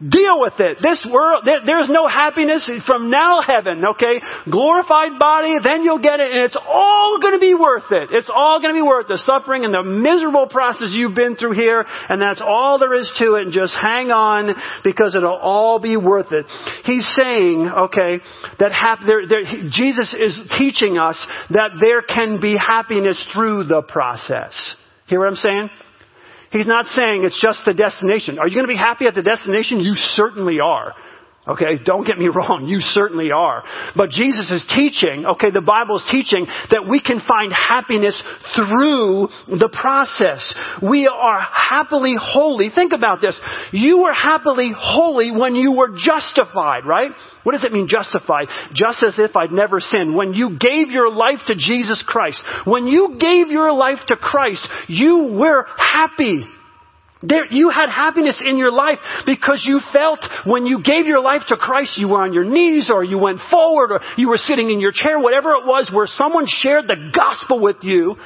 [0.02, 0.78] Deal with it.
[0.82, 4.20] This world, there, there's no happiness from now heaven, okay?
[4.50, 8.08] Glorified body, then you'll get it, and it's all gonna be worth it.
[8.10, 11.84] It's all gonna be worth the suffering and the miserable process you've been through here,
[11.86, 15.96] and that's all there is to it, and just hang on, because it'll all be
[15.96, 16.46] worth it.
[16.84, 18.18] He's saying, okay,
[18.58, 23.82] that hap- there, there, Jesus is teaching us that there can be happiness through the
[23.82, 24.74] process.
[25.06, 25.68] Hear what I'm saying?
[26.52, 28.38] He's not saying it's just the destination.
[28.38, 29.80] Are you going to be happy at the destination?
[29.80, 30.94] You certainly are.
[31.46, 33.64] Okay, don't get me wrong, you certainly are.
[33.96, 38.14] But Jesus is teaching, okay, the Bible is teaching that we can find happiness
[38.54, 40.54] through the process.
[40.82, 42.70] We are happily holy.
[42.72, 43.38] Think about this.
[43.72, 47.10] You were happily holy when you were justified, right?
[47.42, 48.46] What does it mean justified?
[48.72, 50.14] Just as if I'd never sinned.
[50.14, 54.66] When you gave your life to Jesus Christ, when you gave your life to Christ,
[54.86, 56.44] you were happy.
[57.22, 61.42] There, you had happiness in your life because you felt when you gave your life
[61.48, 64.70] to Christ, you were on your knees or you went forward or you were sitting
[64.70, 68.16] in your chair, whatever it was, where someone shared the gospel with you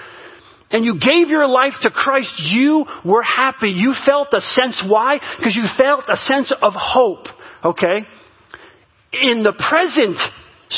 [0.71, 3.69] and you gave your life to Christ, you were happy.
[3.69, 5.21] You felt a sense, why?
[5.39, 7.27] Because you felt a sense of hope,
[7.65, 8.07] okay?
[9.13, 10.19] In the present,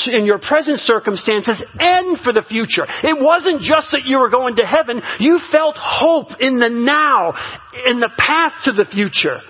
[0.06, 2.84] in your present circumstances and for the future.
[3.02, 5.02] It wasn't just that you were going to heaven.
[5.18, 7.34] You felt hope in the now,
[7.86, 9.40] in the path to the future.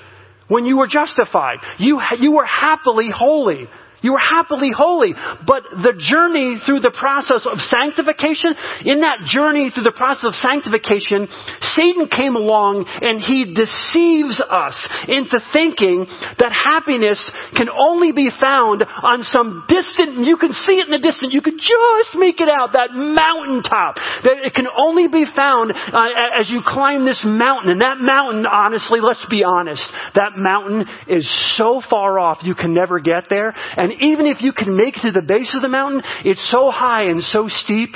[0.49, 3.69] When you were justified, you, you were happily holy.
[4.01, 5.15] You were happily holy.
[5.47, 8.55] But the journey through the process of sanctification,
[8.87, 11.27] in that journey through the process of sanctification,
[11.75, 14.79] Satan came along and he deceives us
[15.11, 16.07] into thinking
[16.39, 17.19] that happiness
[17.59, 21.43] can only be found on some distant, you can see it in the distance, you
[21.43, 23.99] could just make it out, that mountaintop.
[24.23, 27.75] That it can only be found uh, as you climb this mountain.
[27.75, 29.83] And that mountain, honestly, let's be honest,
[30.15, 31.27] that mountain is
[31.59, 33.55] so far off you can never get there.
[33.77, 36.51] And and even if you can make it to the base of the mountain, it's
[36.51, 37.90] so high and so steep,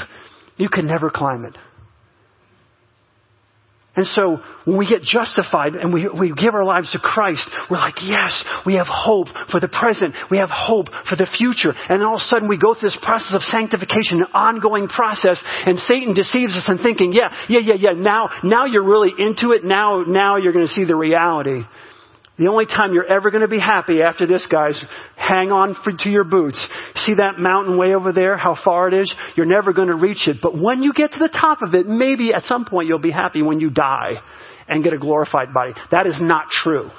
[0.57, 1.55] you can never climb it.
[3.95, 7.77] And so when we get justified and we, we give our lives to Christ, we're
[7.77, 10.15] like, yes, we have hope for the present.
[10.31, 11.77] We have hope for the future.
[11.77, 14.89] And then all of a sudden we go through this process of sanctification, an ongoing
[14.89, 19.13] process, and Satan deceives us in thinking, yeah, yeah, yeah, yeah, now, now you're really
[19.13, 19.63] into it.
[19.63, 21.61] Now, now you're going to see the reality.
[22.39, 24.81] The only time you're ever going to be happy after this, guys,
[25.17, 26.59] hang on for, to your boots.
[27.05, 29.15] See that mountain way over there, how far it is?
[29.37, 30.39] You're never going to reach it.
[30.43, 33.11] But when you get to the top of it, maybe at some point you'll be
[33.11, 34.15] happy when you die
[34.67, 35.73] and get a glorified body.
[35.91, 36.91] That is not true.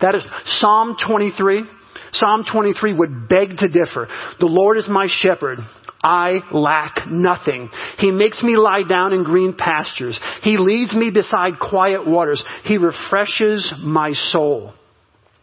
[0.00, 1.64] That is Psalm 23.
[2.12, 4.08] Psalm 23 would beg to differ.
[4.40, 5.58] The Lord is my shepherd.
[6.02, 7.70] I lack nothing.
[7.98, 10.18] He makes me lie down in green pastures.
[10.42, 12.42] He leads me beside quiet waters.
[12.64, 14.74] He refreshes my soul.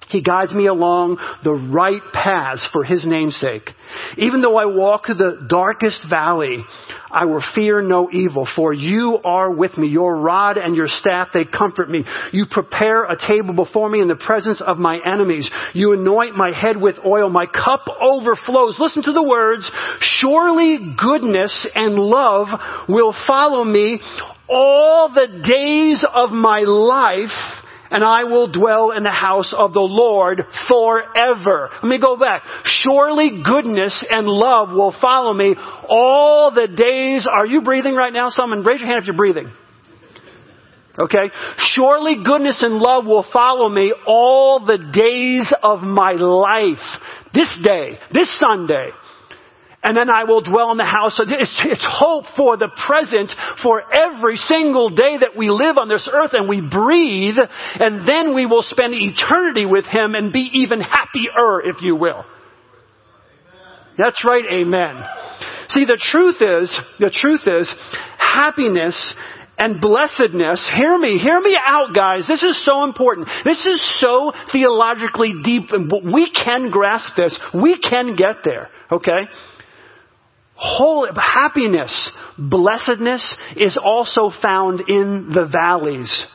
[0.09, 3.69] He guides me along the right paths for His name's sake.
[4.17, 6.63] Even though I walk the darkest valley,
[7.11, 9.87] I will fear no evil, for you are with me.
[9.87, 12.03] Your rod and your staff, they comfort me.
[12.31, 15.49] You prepare a table before me in the presence of my enemies.
[15.73, 17.29] You anoint my head with oil.
[17.29, 18.77] My cup overflows.
[18.79, 19.69] Listen to the words.
[20.01, 22.47] Surely goodness and love
[22.89, 24.01] will follow me
[24.47, 27.63] all the days of my life
[27.95, 31.69] and I will dwell in the house of the Lord forever.
[31.81, 32.43] Let me go back.
[32.65, 35.55] Surely goodness and love will follow me
[35.87, 37.25] all the days.
[37.25, 38.31] Are you breathing right now?
[38.31, 39.49] Someone raise your hand if you're breathing.
[40.99, 41.31] Okay?
[41.57, 46.83] Surely goodness and love will follow me all the days of my life.
[47.33, 48.89] This day, this Sunday,
[49.85, 51.13] and then I will dwell in the house.
[51.19, 56.09] It's, it's hope for the present, for every single day that we live on this
[56.11, 60.81] earth and we breathe, and then we will spend eternity with Him and be even
[60.81, 62.25] happier, if you will.
[63.95, 65.05] That's right, amen.
[65.69, 67.71] See, the truth is, the truth is,
[68.17, 69.13] happiness
[69.57, 73.27] and blessedness, hear me, hear me out guys, this is so important.
[73.45, 75.69] This is so theologically deep,
[76.11, 77.39] we can grasp this.
[77.53, 79.29] We can get there, okay?
[80.55, 86.27] Whole, happiness, blessedness is also found in the valleys.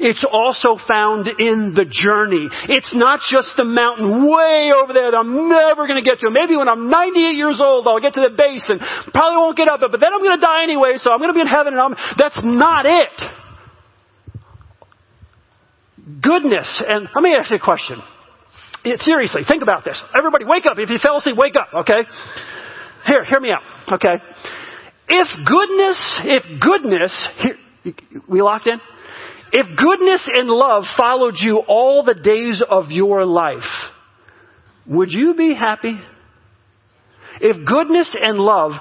[0.00, 2.48] It's also found in the journey.
[2.68, 6.30] It's not just the mountain way over there that I'm never going to get to.
[6.30, 8.80] Maybe when I'm 98 years old, I'll get to the base and
[9.12, 11.30] probably won't get up it, but then I'm going to die anyway, so I'm going
[11.30, 13.16] to be in heaven and I'm, that's not it.
[16.22, 18.02] Goodness, and let me ask you a question.
[18.82, 20.02] Seriously, think about this.
[20.16, 20.78] Everybody wake up.
[20.78, 22.02] If you fell asleep, wake up, okay?
[23.06, 23.62] Here, hear me out,
[23.92, 24.22] okay?
[25.08, 27.56] If goodness, if goodness, here,
[28.28, 28.80] we locked in?
[29.52, 33.68] If goodness and love followed you all the days of your life,
[34.86, 36.00] would you be happy?
[37.40, 38.72] If goodness and love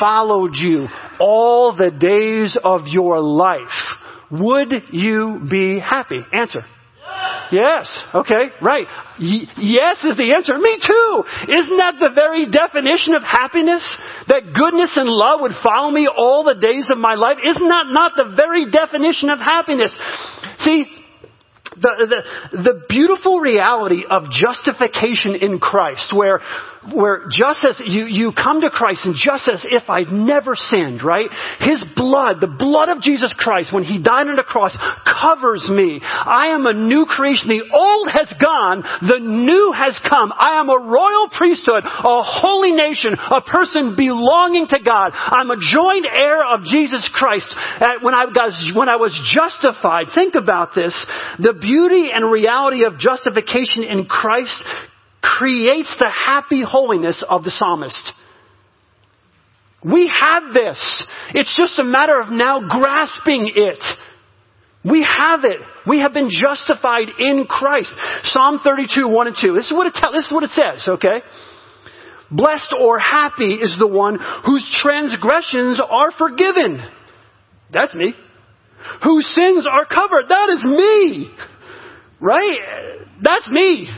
[0.00, 0.88] followed you
[1.20, 3.60] all the days of your life,
[4.30, 6.20] would you be happy?
[6.32, 6.62] Answer.
[7.52, 7.86] Yes.
[8.14, 8.50] Okay.
[8.60, 8.86] Right.
[9.18, 10.58] Y- yes is the answer.
[10.58, 11.24] Me too.
[11.52, 13.82] Isn't that the very definition of happiness?
[14.28, 17.38] That goodness and love would follow me all the days of my life?
[17.42, 19.92] Isn't that not the very definition of happiness?
[20.60, 20.86] See,
[21.76, 26.40] the, the, the beautiful reality of justification in Christ, where
[26.92, 31.02] where just as you, you come to Christ and just as if I'd never sinned,
[31.02, 31.30] right?
[31.60, 36.00] His blood, the blood of Jesus Christ, when He died on the cross, covers me.
[36.02, 37.48] I am a new creation.
[37.48, 38.82] The old has gone.
[39.02, 40.32] The new has come.
[40.32, 45.10] I am a royal priesthood, a holy nation, a person belonging to God.
[45.14, 47.48] I'm a joint heir of Jesus Christ.
[47.56, 50.94] Uh, when I, was, when I was justified, think about this.
[51.38, 54.62] The beauty and reality of justification in Christ
[55.38, 58.12] creates the happy holiness of the psalmist.
[59.84, 61.06] We have this.
[61.34, 63.82] It's just a matter of now grasping it.
[64.88, 65.58] We have it.
[65.86, 67.92] We have been justified in Christ.
[68.24, 69.52] Psalm 32, 1 and 2.
[69.54, 71.22] This is what it, te- this is what it says, okay?
[72.30, 76.82] Blessed or happy is the one whose transgressions are forgiven.
[77.72, 78.14] That's me.
[79.02, 80.28] Whose sins are covered.
[80.28, 81.34] That is me.
[82.20, 82.58] Right?
[83.22, 83.88] That's me.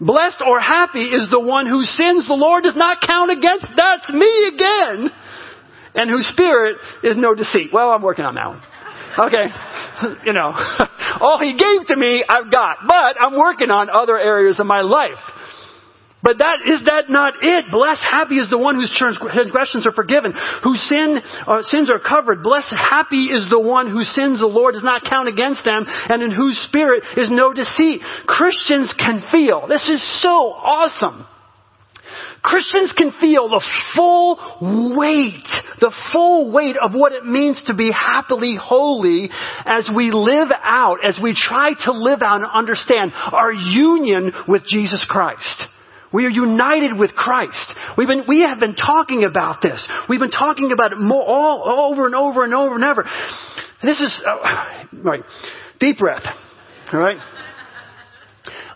[0.00, 3.66] Blessed or happy is the one whose sins the Lord does not count against.
[3.76, 5.10] That's me again.
[5.94, 7.70] And whose spirit is no deceit.
[7.72, 8.62] Well, I'm working on that one.
[9.28, 9.46] Okay.
[10.24, 10.54] You know,
[11.20, 12.76] all he gave to me, I've got.
[12.86, 15.18] But I'm working on other areas of my life.
[16.22, 17.70] But that is that not it?
[17.70, 22.42] Blessed, happy is the one whose transgressions are forgiven, whose sin, uh, sins are covered.
[22.42, 26.22] Blessed, happy is the one whose sins the Lord does not count against them, and
[26.22, 28.02] in whose spirit is no deceit.
[28.26, 29.68] Christians can feel.
[29.68, 31.24] This is so awesome.
[32.42, 33.62] Christians can feel the
[33.94, 35.46] full weight,
[35.80, 39.30] the full weight of what it means to be happily holy
[39.64, 44.64] as we live out, as we try to live out and understand our union with
[44.66, 45.66] Jesus Christ.
[46.12, 47.72] We are united with Christ.
[47.96, 49.86] We've been, we have been talking about this.
[50.08, 53.04] We've been talking about it more, all over and over and over and over.
[53.82, 55.22] This is, uh, right.
[55.78, 56.24] Deep breath.
[56.92, 57.18] All right.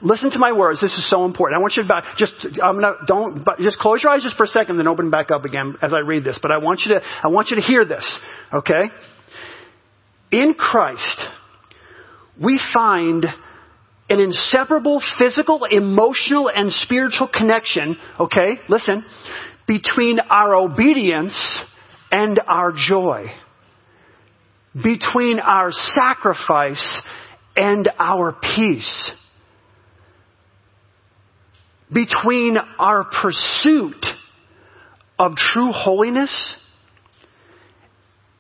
[0.03, 0.81] Listen to my words.
[0.81, 1.59] This is so important.
[1.59, 4.49] I want you to just, I'm don't, but just close your eyes just for a
[4.49, 6.39] second, then open back up again as I read this.
[6.43, 8.21] But I want you to, I want you to hear this.
[8.53, 8.91] Okay?
[10.33, 11.25] In Christ,
[12.43, 13.25] we find
[14.09, 19.05] an inseparable physical, emotional, and spiritual connection, okay, listen,
[19.67, 21.59] between our obedience
[22.11, 23.27] and our joy.
[24.75, 27.01] Between our sacrifice
[27.57, 29.11] and our peace.
[31.93, 34.05] between our pursuit
[35.19, 36.57] of true holiness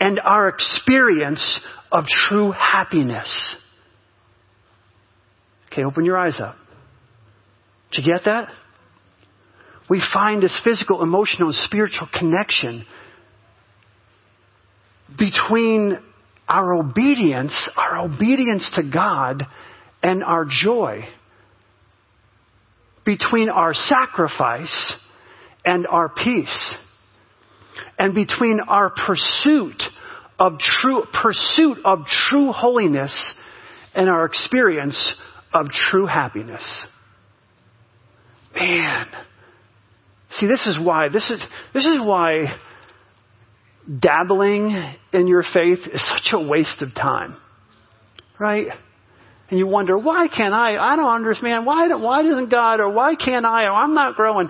[0.01, 1.61] and our experience
[1.91, 3.57] of true happiness.
[5.73, 6.57] Okay, open your eyes up.
[7.93, 8.53] Did you get that?
[9.89, 12.85] We find this physical, emotional, and spiritual connection
[15.19, 15.99] between
[16.49, 19.45] our obedience, our obedience to God,
[20.03, 21.05] and our joy.
[23.05, 24.95] Between our sacrifice
[25.65, 26.75] and our peace.
[27.99, 29.83] And between our pursuit
[30.39, 33.33] of true, pursuit of true holiness
[33.95, 35.15] and our experience
[35.55, 36.87] of true happiness.
[38.55, 39.07] Man.
[40.33, 41.45] See, this is why, this is,
[41.75, 42.57] this is why
[44.01, 47.37] dabbling in your faith is such a waste of time.
[48.39, 48.69] Right?
[49.51, 50.77] And you wonder, why can't I?
[50.77, 51.67] I don't understand.
[51.67, 54.49] Why, why doesn't God, or why can't I, or I'm not growing.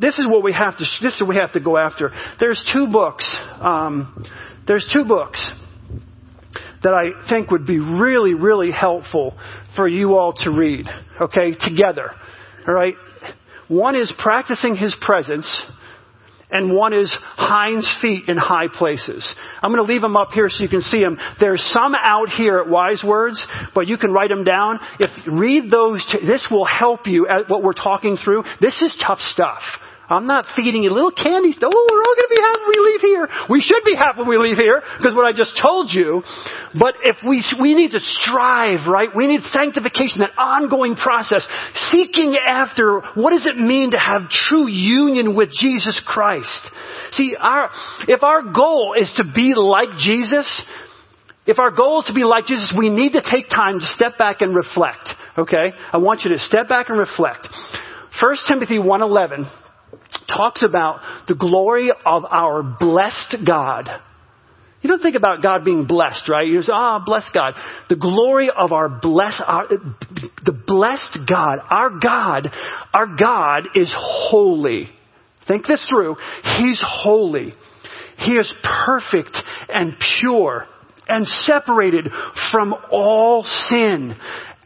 [0.00, 2.10] This is what we have to, this is what we have to go after.
[2.40, 4.24] There's two books, um,
[4.66, 5.52] there's two books
[6.82, 9.36] that I think would be really, really helpful
[9.76, 10.86] for you all to read,
[11.20, 12.10] okay, together.
[12.66, 12.94] Alright?
[13.68, 15.64] One is Practicing His Presence,
[16.50, 19.34] and one is Hind's Feet in High Places.
[19.62, 21.18] I'm going to leave them up here so you can see them.
[21.40, 23.44] There's some out here at Wise Words,
[23.74, 24.78] but you can write them down.
[25.00, 28.44] If read those, this will help you at what we're talking through.
[28.60, 29.62] This is tough stuff.
[30.08, 31.56] I'm not feeding you little candies.
[31.62, 33.28] Oh, we're all going to be happy when we leave here.
[33.48, 36.22] We should be happy when we leave here because what I just told you.
[36.78, 39.08] But if we, we need to strive, right?
[39.16, 41.46] We need sanctification, that ongoing process,
[41.90, 46.68] seeking after what does it mean to have true union with Jesus Christ?
[47.12, 47.70] See, our,
[48.06, 50.44] if our goal is to be like Jesus,
[51.46, 54.18] if our goal is to be like Jesus, we need to take time to step
[54.18, 55.08] back and reflect.
[55.38, 55.72] Okay?
[55.92, 57.48] I want you to step back and reflect.
[58.20, 59.48] 1 Timothy 111
[60.28, 63.88] talks about the glory of our blessed God.
[64.82, 66.46] You don't think about God being blessed, right?
[66.46, 67.54] You say, ah, oh, bless God.
[67.88, 72.50] The glory of our bless, our, the blessed God, our God,
[72.92, 74.90] our God is holy.
[75.48, 76.16] Think this through.
[76.58, 77.54] He's holy.
[78.18, 78.52] He is
[78.86, 79.36] perfect
[79.70, 80.66] and pure
[81.08, 82.08] and separated
[82.52, 84.14] from all sin.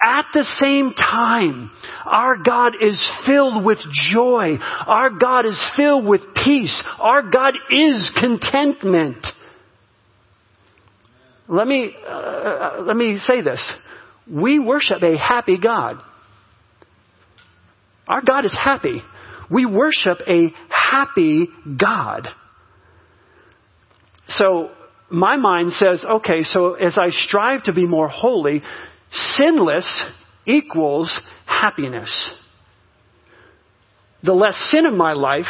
[0.02, 1.70] At the same time,
[2.10, 3.78] our God is filled with
[4.12, 4.56] joy.
[4.86, 6.82] Our God is filled with peace.
[6.98, 9.26] Our God is contentment.
[11.48, 13.72] Let me, uh, uh, let me say this.
[14.30, 15.96] We worship a happy God.
[18.06, 19.02] Our God is happy.
[19.50, 21.48] We worship a happy
[21.80, 22.28] God.
[24.28, 24.70] So,
[25.10, 28.62] my mind says, okay, so as I strive to be more holy,
[29.10, 29.88] Sinless
[30.48, 32.32] equals happiness.
[34.22, 35.46] The less sin in my life,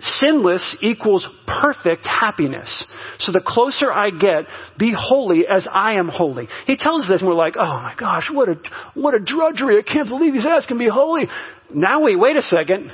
[0.00, 2.86] sinless equals perfect happiness.
[3.18, 4.44] So the closer I get,
[4.78, 6.48] be holy as I am holy.
[6.66, 8.60] He tells this and we're like, oh my gosh, what a,
[8.94, 9.78] what a drudgery.
[9.78, 11.24] I can't believe he's asking me holy.
[11.74, 12.92] Now we, wait a second.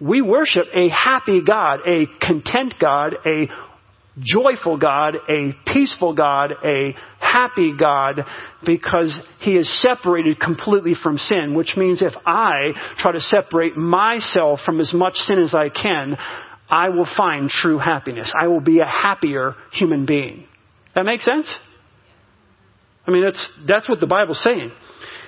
[0.00, 3.48] We worship a happy God, a content God, a
[4.20, 8.24] joyful God, a peaceful God, a happy God,
[8.64, 14.60] because He is separated completely from sin, which means if I try to separate myself
[14.64, 16.16] from as much sin as I can,
[16.68, 18.32] I will find true happiness.
[18.38, 20.44] I will be a happier human being.
[20.94, 21.52] That makes sense?
[23.06, 24.70] I mean, that's, that's what the Bible's saying.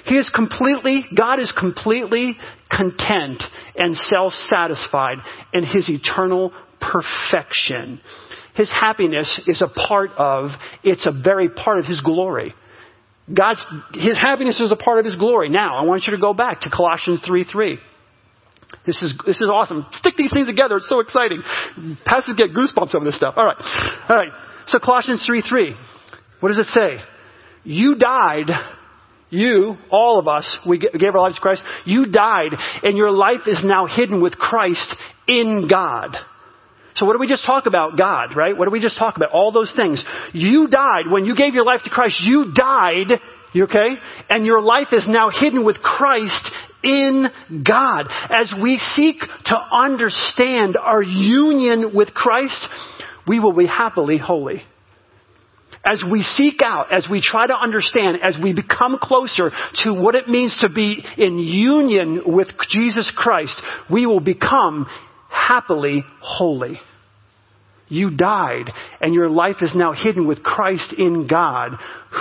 [0.04, 2.36] He is completely, God is completely
[2.70, 3.42] content
[3.76, 5.18] and self-satisfied
[5.52, 8.00] in His eternal perfection
[8.54, 10.50] his happiness is a part of,
[10.82, 12.54] it's a very part of his glory.
[13.32, 15.48] God's, his happiness is a part of his glory.
[15.48, 17.78] Now, I want you to go back to Colossians 3 3.
[18.86, 19.86] This is, this is awesome.
[19.98, 20.76] Stick these things together.
[20.76, 21.42] It's so exciting.
[22.04, 23.34] Pastors get goosebumps over this stuff.
[23.36, 23.56] All right.
[24.08, 24.32] All right.
[24.68, 25.76] So Colossians 3 3.
[26.40, 26.98] What does it say?
[27.64, 28.50] You died.
[29.30, 31.62] You, all of us, we gave our lives to Christ.
[31.86, 32.50] You died
[32.82, 34.94] and your life is now hidden with Christ
[35.26, 36.14] in God.
[36.96, 37.96] So what did we just talk about?
[37.96, 38.56] God, right?
[38.56, 39.30] What did we just talk about?
[39.30, 40.04] All those things.
[40.32, 41.10] You died.
[41.10, 43.08] When you gave your life to Christ, you died.
[43.52, 43.96] You okay?
[44.30, 46.50] And your life is now hidden with Christ
[46.82, 47.26] in
[47.66, 48.06] God.
[48.30, 52.68] As we seek to understand our union with Christ,
[53.26, 54.62] we will be happily holy.
[55.84, 59.50] As we seek out, as we try to understand, as we become closer
[59.82, 64.86] to what it means to be in union with Jesus Christ, we will become
[65.32, 66.80] happily holy.
[67.88, 68.70] You died
[69.00, 71.72] and your life is now hidden with Christ in God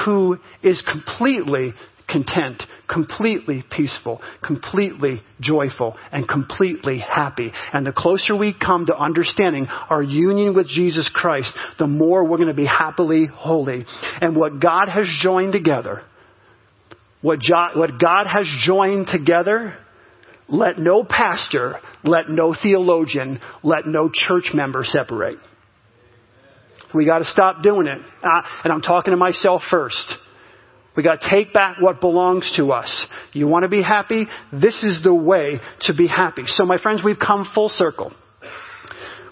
[0.06, 1.74] who is completely
[2.12, 7.52] content, completely peaceful, completely joyful, and completely happy.
[7.72, 12.38] And the closer we come to understanding our union with Jesus Christ, the more we're
[12.38, 13.86] going to be happily holy.
[14.20, 16.02] And what God has joined together,
[17.22, 19.78] what, God has joined together,
[20.52, 25.38] let no pastor, let no theologian, let no church member separate.
[26.94, 28.00] We got to stop doing it.
[28.22, 30.14] Uh, and I'm talking to myself first.
[30.96, 33.08] We got to take back what belongs to us.
[33.32, 34.28] You want to be happy?
[34.52, 36.44] This is the way to be happy.
[36.48, 38.12] So my friends, we've come full circle.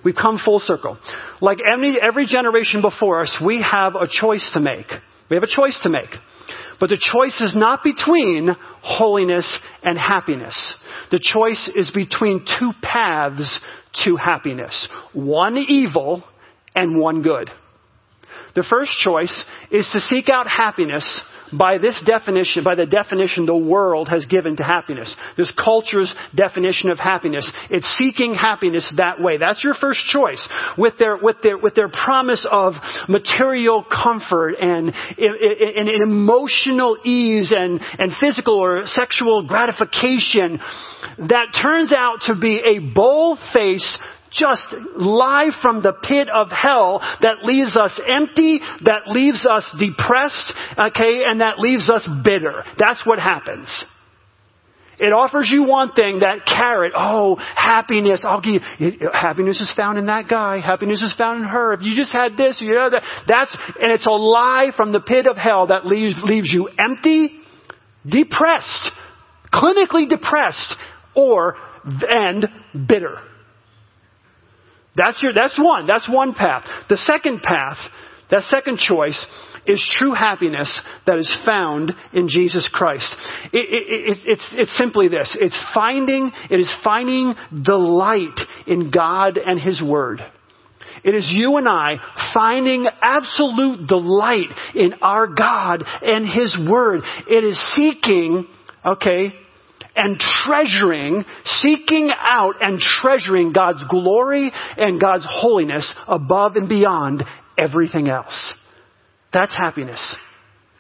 [0.06, 0.98] We've come full circle.
[1.42, 4.88] Like every, every generation before us, we have a choice to make.
[5.30, 6.10] We have a choice to make.
[6.80, 10.76] But the choice is not between holiness and happiness.
[11.12, 13.60] The choice is between two paths
[14.06, 14.88] to happiness.
[15.14, 16.24] One evil
[16.76, 17.50] and one good.
[18.56, 21.22] The first choice is to seek out happiness
[21.52, 25.14] by this definition, by the definition the world has given to happiness.
[25.38, 27.52] This culture's definition of happiness.
[27.70, 29.38] It's seeking happiness that way.
[29.38, 30.48] That's your first choice.
[30.78, 32.74] With their, with their, with their promise of
[33.08, 40.60] material comfort and, and, and emotional ease and, and physical or sexual gratification
[41.18, 44.00] that turns out to be a bold-faced
[44.32, 44.64] just
[44.96, 51.22] lie from the pit of hell that leaves us empty, that leaves us depressed, okay,
[51.26, 52.64] and that leaves us bitter.
[52.78, 53.86] That's what happens.
[55.00, 56.92] It offers you one thing, that carrot.
[56.96, 58.22] Oh, happiness.
[58.24, 60.60] I'll give you, happiness is found in that guy.
[60.60, 61.72] Happiness is found in her.
[61.74, 63.02] If you just had this, you know that.
[63.26, 67.40] That's, and it's a lie from the pit of hell that leaves, leaves you empty,
[68.06, 68.92] depressed,
[69.54, 70.76] clinically depressed,
[71.16, 71.56] or,
[71.86, 72.50] and
[72.86, 73.20] bitter.
[74.96, 75.88] That's your, that's one.
[75.88, 76.66] That's one path.
[76.90, 77.78] The second path,
[78.32, 79.26] that second choice,
[79.66, 83.14] is true happiness that is found in Jesus Christ.
[83.54, 85.38] It, it, it, it's, it's simply this.
[85.40, 90.22] It's finding, it is finding delight in God and His Word.
[91.04, 91.98] It is you and I
[92.34, 97.02] finding absolute delight in our God and His Word.
[97.28, 98.48] It is seeking,
[98.86, 99.34] okay,
[100.02, 107.24] and treasuring, seeking out and treasuring God's glory and God's holiness above and beyond
[107.58, 108.54] everything else.
[109.34, 110.16] That's happiness.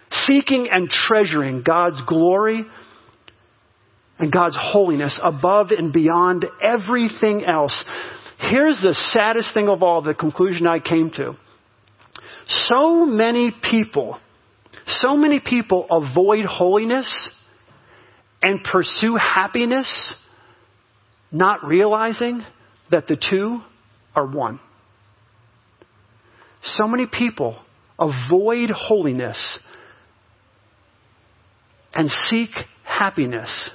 [0.10, 2.66] Seeking and treasuring God's glory
[4.18, 7.84] and God's holiness above and beyond everything else.
[8.40, 11.36] Here's the saddest thing of all, the conclusion I came to.
[12.48, 14.18] So many people,
[14.88, 17.36] so many people avoid holiness
[18.42, 20.16] and pursue happiness,
[21.32, 22.44] not realizing
[22.92, 23.60] that the two
[24.16, 24.60] are one.
[26.64, 27.58] So many people
[27.98, 29.60] avoid holiness
[31.94, 32.50] and seek
[32.84, 33.70] happiness,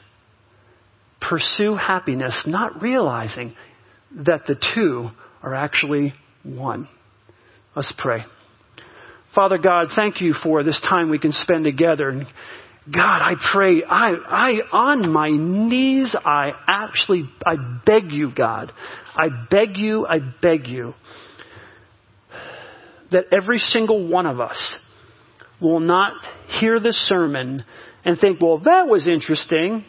[1.21, 3.55] pursue happiness, not realizing
[4.17, 5.09] that the two
[5.43, 6.89] are actually one.
[7.75, 8.25] Let's pray.
[9.35, 12.23] Father God, thank you for this time we can spend together.
[12.93, 17.57] God, I pray, I, I, on my knees, I actually, I
[17.87, 18.72] beg you, God,
[19.14, 20.93] I beg you, I beg you,
[23.11, 24.76] that every single one of us
[25.62, 26.12] will not
[26.61, 27.64] hear this sermon
[28.05, 29.82] and think, well, that was interesting.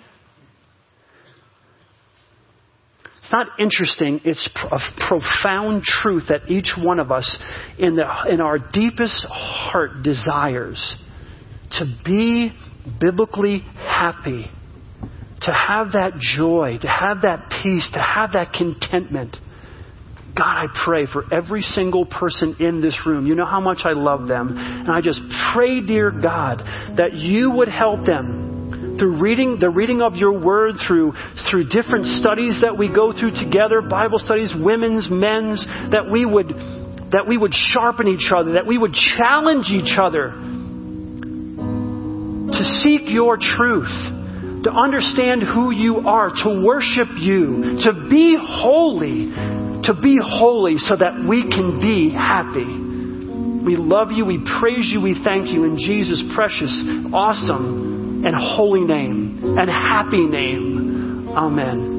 [3.21, 4.79] It's not interesting, it's a
[5.09, 7.41] profound truth that each one of us
[7.77, 10.95] in, the, in our deepest heart desires
[11.71, 12.53] to be
[12.99, 14.45] biblically happy,
[15.41, 19.37] to have that joy, to have that peace, to have that contentment.
[20.35, 23.25] God, I pray for every single person in this room.
[23.25, 24.53] You know how much I love them.
[24.57, 25.21] And I just
[25.53, 26.59] pray, dear God,
[26.97, 31.13] that you would help them through reading the reading of your word, through
[31.49, 36.47] through different studies that we go through together, Bible studies, women's, men's, that we would
[37.11, 40.33] that we would sharpen each other, that we would challenge each other
[42.57, 43.91] to seek your truth,
[44.63, 49.29] to understand who you are, to worship you, to be holy,
[49.83, 52.65] to be holy so that we can be happy.
[53.65, 56.71] We love you, we praise you, we thank you in Jesus' precious,
[57.13, 61.29] awesome, and holy name, and happy name.
[61.29, 61.94] Amen.